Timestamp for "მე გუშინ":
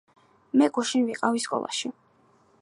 0.61-1.05